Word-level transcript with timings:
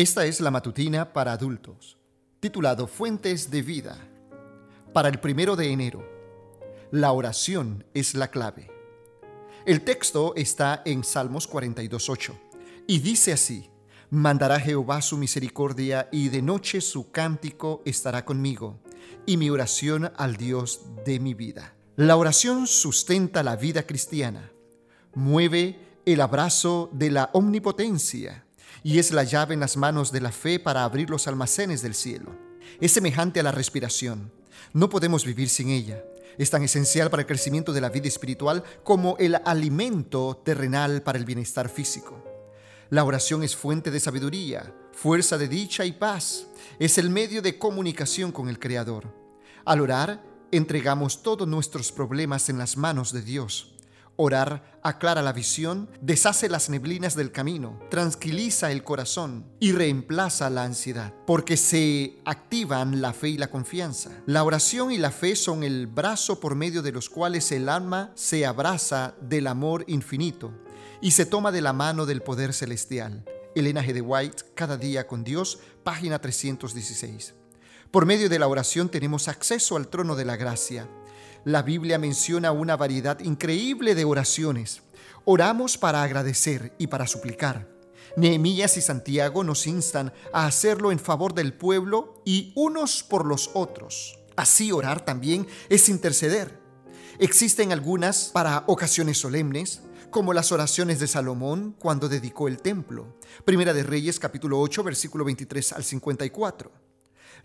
Esta 0.00 0.24
es 0.24 0.40
la 0.40 0.50
matutina 0.50 1.12
para 1.12 1.32
adultos, 1.32 1.98
titulado 2.40 2.86
Fuentes 2.86 3.50
de 3.50 3.60
Vida. 3.60 3.98
Para 4.94 5.10
el 5.10 5.20
primero 5.20 5.56
de 5.56 5.70
enero, 5.70 6.02
la 6.90 7.12
oración 7.12 7.84
es 7.92 8.14
la 8.14 8.30
clave. 8.30 8.70
El 9.66 9.82
texto 9.82 10.32
está 10.36 10.80
en 10.86 11.04
Salmos 11.04 11.50
42.8 11.50 12.32
y 12.86 13.00
dice 13.00 13.34
así, 13.34 13.68
Mandará 14.08 14.58
Jehová 14.58 15.02
su 15.02 15.18
misericordia 15.18 16.08
y 16.10 16.30
de 16.30 16.40
noche 16.40 16.80
su 16.80 17.10
cántico 17.10 17.82
estará 17.84 18.24
conmigo 18.24 18.80
y 19.26 19.36
mi 19.36 19.50
oración 19.50 20.12
al 20.16 20.38
Dios 20.38 20.80
de 21.04 21.20
mi 21.20 21.34
vida. 21.34 21.74
La 21.96 22.16
oración 22.16 22.66
sustenta 22.66 23.42
la 23.42 23.56
vida 23.56 23.82
cristiana, 23.82 24.50
mueve 25.14 25.78
el 26.06 26.22
abrazo 26.22 26.88
de 26.94 27.10
la 27.10 27.28
omnipotencia, 27.34 28.46
y 28.82 28.98
es 28.98 29.12
la 29.12 29.24
llave 29.24 29.54
en 29.54 29.60
las 29.60 29.76
manos 29.76 30.12
de 30.12 30.20
la 30.20 30.32
fe 30.32 30.58
para 30.58 30.84
abrir 30.84 31.10
los 31.10 31.26
almacenes 31.28 31.82
del 31.82 31.94
cielo. 31.94 32.36
Es 32.80 32.92
semejante 32.92 33.40
a 33.40 33.42
la 33.42 33.52
respiración. 33.52 34.32
No 34.72 34.88
podemos 34.88 35.24
vivir 35.24 35.48
sin 35.48 35.70
ella. 35.70 36.02
Es 36.38 36.50
tan 36.50 36.62
esencial 36.62 37.10
para 37.10 37.22
el 37.22 37.26
crecimiento 37.26 37.72
de 37.72 37.80
la 37.80 37.90
vida 37.90 38.08
espiritual 38.08 38.62
como 38.84 39.16
el 39.18 39.34
alimento 39.44 40.40
terrenal 40.44 41.02
para 41.02 41.18
el 41.18 41.24
bienestar 41.24 41.68
físico. 41.68 42.24
La 42.88 43.04
oración 43.04 43.42
es 43.42 43.54
fuente 43.54 43.90
de 43.90 44.00
sabiduría, 44.00 44.74
fuerza 44.92 45.38
de 45.38 45.48
dicha 45.48 45.84
y 45.84 45.92
paz. 45.92 46.46
Es 46.78 46.98
el 46.98 47.10
medio 47.10 47.42
de 47.42 47.58
comunicación 47.58 48.32
con 48.32 48.48
el 48.48 48.58
Creador. 48.58 49.14
Al 49.64 49.80
orar, 49.80 50.24
entregamos 50.50 51.22
todos 51.22 51.46
nuestros 51.46 51.92
problemas 51.92 52.48
en 52.48 52.58
las 52.58 52.76
manos 52.76 53.12
de 53.12 53.22
Dios. 53.22 53.74
Orar 54.22 54.78
aclara 54.82 55.22
la 55.22 55.32
visión, 55.32 55.88
deshace 56.02 56.50
las 56.50 56.68
neblinas 56.68 57.16
del 57.16 57.32
camino, 57.32 57.80
tranquiliza 57.88 58.70
el 58.70 58.84
corazón 58.84 59.46
y 59.60 59.72
reemplaza 59.72 60.50
la 60.50 60.64
ansiedad, 60.64 61.14
porque 61.26 61.56
se 61.56 62.18
activan 62.26 63.00
la 63.00 63.14
fe 63.14 63.30
y 63.30 63.38
la 63.38 63.48
confianza. 63.48 64.10
La 64.26 64.44
oración 64.44 64.92
y 64.92 64.98
la 64.98 65.10
fe 65.10 65.36
son 65.36 65.62
el 65.62 65.86
brazo 65.86 66.38
por 66.38 66.54
medio 66.54 66.82
de 66.82 66.92
los 66.92 67.08
cuales 67.08 67.50
el 67.50 67.70
alma 67.70 68.12
se 68.14 68.44
abraza 68.44 69.14
del 69.22 69.46
amor 69.46 69.86
infinito 69.86 70.52
y 71.00 71.12
se 71.12 71.24
toma 71.24 71.50
de 71.50 71.62
la 71.62 71.72
mano 71.72 72.04
del 72.04 72.20
poder 72.20 72.52
celestial. 72.52 73.24
Elena 73.54 73.82
G. 73.82 73.94
de 73.94 74.02
White, 74.02 74.44
Cada 74.54 74.76
día 74.76 75.06
con 75.06 75.24
Dios, 75.24 75.60
página 75.82 76.18
316. 76.18 77.36
Por 77.90 78.04
medio 78.04 78.28
de 78.28 78.38
la 78.38 78.48
oración 78.48 78.90
tenemos 78.90 79.28
acceso 79.28 79.78
al 79.78 79.88
trono 79.88 80.14
de 80.14 80.26
la 80.26 80.36
gracia 80.36 80.90
la 81.44 81.62
Biblia 81.62 81.98
menciona 81.98 82.52
una 82.52 82.76
variedad 82.76 83.18
increíble 83.20 83.94
de 83.94 84.04
oraciones. 84.04 84.82
Oramos 85.24 85.78
para 85.78 86.02
agradecer 86.02 86.74
y 86.78 86.88
para 86.88 87.06
suplicar. 87.06 87.68
Nehemías 88.16 88.76
y 88.76 88.80
Santiago 88.80 89.44
nos 89.44 89.66
instan 89.66 90.12
a 90.32 90.46
hacerlo 90.46 90.92
en 90.92 90.98
favor 90.98 91.32
del 91.34 91.52
pueblo 91.52 92.20
y 92.24 92.52
unos 92.56 93.02
por 93.02 93.24
los 93.24 93.50
otros. 93.54 94.18
Así 94.36 94.72
orar 94.72 95.04
también 95.04 95.46
es 95.68 95.88
interceder. 95.88 96.58
Existen 97.18 97.72
algunas 97.72 98.30
para 98.32 98.64
ocasiones 98.66 99.18
solemnes, 99.18 99.82
como 100.10 100.32
las 100.32 100.50
oraciones 100.50 100.98
de 100.98 101.06
Salomón 101.06 101.76
cuando 101.78 102.08
dedicó 102.08 102.48
el 102.48 102.60
templo. 102.60 103.18
Primera 103.44 103.72
de 103.72 103.82
Reyes 103.82 104.18
capítulo 104.18 104.58
8 104.60 104.82
versículo 104.82 105.24
23 105.24 105.72
al 105.72 105.84
54. 105.84 106.72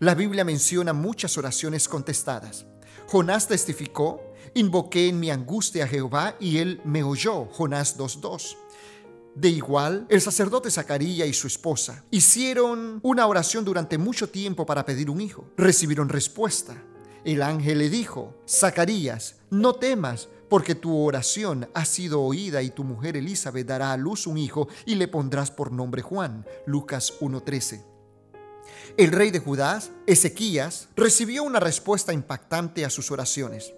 La 0.00 0.14
Biblia 0.14 0.44
menciona 0.44 0.92
muchas 0.92 1.38
oraciones 1.38 1.88
contestadas. 1.88 2.66
Jonás 3.06 3.48
testificó, 3.48 4.20
invoqué 4.54 5.08
en 5.08 5.20
mi 5.20 5.30
angustia 5.30 5.84
a 5.84 5.88
Jehová 5.88 6.36
y 6.40 6.58
él 6.58 6.80
me 6.84 7.02
oyó. 7.02 7.46
Jonás 7.46 7.98
2.2. 7.98 8.56
De 9.34 9.50
igual, 9.50 10.06
el 10.08 10.22
sacerdote 10.22 10.70
Zacarías 10.70 11.28
y 11.28 11.34
su 11.34 11.46
esposa 11.46 12.04
hicieron 12.10 13.00
una 13.02 13.26
oración 13.26 13.66
durante 13.66 13.98
mucho 13.98 14.30
tiempo 14.30 14.64
para 14.64 14.86
pedir 14.86 15.10
un 15.10 15.20
hijo. 15.20 15.44
Recibieron 15.58 16.08
respuesta. 16.08 16.82
El 17.22 17.42
ángel 17.42 17.78
le 17.78 17.90
dijo, 17.90 18.34
Zacarías, 18.48 19.36
no 19.50 19.74
temas, 19.74 20.28
porque 20.48 20.74
tu 20.74 20.96
oración 20.96 21.68
ha 21.74 21.84
sido 21.84 22.22
oída 22.22 22.62
y 22.62 22.70
tu 22.70 22.84
mujer 22.84 23.16
Elizabeth 23.16 23.66
dará 23.66 23.92
a 23.92 23.96
luz 23.96 24.26
un 24.26 24.38
hijo 24.38 24.68
y 24.86 24.94
le 24.94 25.08
pondrás 25.08 25.50
por 25.50 25.72
nombre 25.72 26.02
Juan. 26.02 26.46
Lucas 26.66 27.12
1.13. 27.20 27.95
El 28.96 29.12
rey 29.12 29.30
de 29.30 29.40
Judá, 29.40 29.82
Ezequías, 30.06 30.88
recibió 30.96 31.42
una 31.42 31.60
respuesta 31.60 32.12
impactante 32.12 32.84
a 32.84 32.90
sus 32.90 33.10
oraciones. 33.10 33.72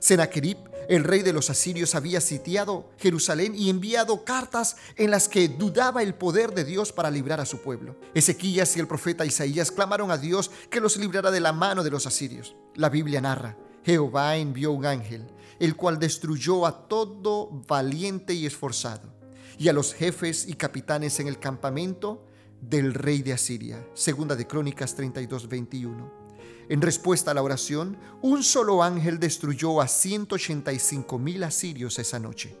Sennacherib, 0.00 0.58
el 0.88 1.04
rey 1.04 1.22
de 1.22 1.32
los 1.32 1.48
asirios, 1.48 1.94
había 1.94 2.20
sitiado 2.20 2.90
Jerusalén 2.98 3.54
y 3.56 3.70
enviado 3.70 4.24
cartas 4.24 4.76
en 4.96 5.10
las 5.10 5.28
que 5.28 5.48
dudaba 5.48 6.02
el 6.02 6.14
poder 6.14 6.52
de 6.52 6.64
Dios 6.64 6.92
para 6.92 7.10
librar 7.10 7.40
a 7.40 7.46
su 7.46 7.62
pueblo. 7.62 7.96
Ezequías 8.14 8.76
y 8.76 8.80
el 8.80 8.86
profeta 8.86 9.24
Isaías 9.24 9.70
clamaron 9.70 10.10
a 10.10 10.18
Dios 10.18 10.50
que 10.70 10.80
los 10.80 10.96
librara 10.96 11.30
de 11.30 11.40
la 11.40 11.52
mano 11.52 11.82
de 11.82 11.90
los 11.90 12.06
asirios. 12.06 12.54
La 12.74 12.90
Biblia 12.90 13.20
narra, 13.20 13.56
Jehová 13.84 14.36
envió 14.36 14.72
un 14.72 14.86
ángel, 14.86 15.26
el 15.58 15.76
cual 15.76 15.98
destruyó 15.98 16.66
a 16.66 16.88
todo 16.88 17.48
valiente 17.66 18.34
y 18.34 18.44
esforzado, 18.44 19.14
y 19.58 19.68
a 19.68 19.72
los 19.72 19.94
jefes 19.94 20.46
y 20.48 20.54
capitanes 20.54 21.20
en 21.20 21.28
el 21.28 21.38
campamento 21.38 22.26
del 22.68 22.94
rey 22.94 23.22
de 23.22 23.32
Asiria. 23.32 23.86
Segunda 23.94 24.36
de 24.36 24.46
Crónicas 24.46 24.94
32, 24.94 25.48
21. 25.48 26.24
En 26.68 26.80
respuesta 26.80 27.30
a 27.30 27.34
la 27.34 27.42
oración, 27.42 27.96
un 28.22 28.42
solo 28.42 28.82
ángel 28.82 29.18
destruyó 29.18 29.80
a 29.80 29.88
185 29.88 31.18
mil 31.18 31.42
asirios 31.44 31.98
esa 31.98 32.18
noche. 32.18 32.56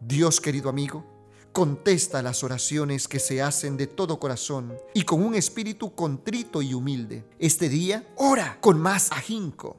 Dios, 0.00 0.40
querido 0.40 0.70
amigo, 0.70 1.04
contesta 1.52 2.22
las 2.22 2.42
oraciones 2.42 3.08
que 3.08 3.18
se 3.18 3.42
hacen 3.42 3.76
de 3.76 3.86
todo 3.86 4.18
corazón 4.18 4.72
y 4.94 5.02
con 5.02 5.22
un 5.22 5.34
espíritu 5.34 5.94
contrito 5.94 6.62
y 6.62 6.72
humilde. 6.72 7.24
Este 7.38 7.68
día, 7.68 8.08
ora 8.16 8.58
con 8.60 8.80
más 8.80 9.10
ahínco 9.12 9.76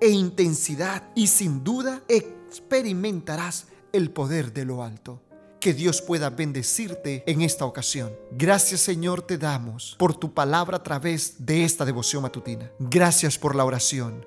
e 0.00 0.08
intensidad 0.08 1.10
y 1.14 1.26
sin 1.26 1.62
duda 1.64 2.02
experimentarás 2.08 3.66
el 3.92 4.10
poder 4.10 4.52
de 4.52 4.64
lo 4.64 4.82
alto 4.82 5.27
que 5.60 5.74
Dios 5.74 6.02
pueda 6.02 6.30
bendecirte 6.30 7.24
en 7.26 7.42
esta 7.42 7.64
ocasión. 7.64 8.12
Gracias 8.32 8.80
Señor 8.80 9.22
te 9.22 9.38
damos 9.38 9.96
por 9.98 10.14
tu 10.14 10.32
palabra 10.32 10.78
a 10.78 10.82
través 10.82 11.34
de 11.38 11.64
esta 11.64 11.84
devoción 11.84 12.22
matutina. 12.22 12.70
Gracias 12.78 13.38
por 13.38 13.54
la 13.54 13.64
oración, 13.64 14.24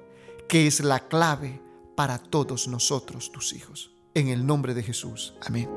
que 0.48 0.68
es 0.68 0.82
la 0.82 1.08
clave 1.08 1.62
para 1.96 2.18
todos 2.18 2.68
nosotros, 2.68 3.32
tus 3.32 3.54
hijos. 3.54 3.92
En 4.14 4.28
el 4.28 4.46
nombre 4.46 4.74
de 4.74 4.84
Jesús. 4.84 5.34
Amén. 5.42 5.70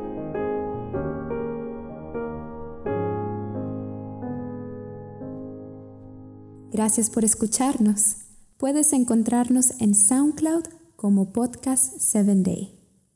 Gracias 6.73 7.09
por 7.09 7.25
escucharnos. 7.25 8.17
Puedes 8.57 8.93
encontrarnos 8.93 9.81
en 9.81 9.95
SoundCloud 9.95 10.65
como 10.97 11.33
Podcast 11.33 11.95
7 11.99 12.35
Day. 12.39 12.84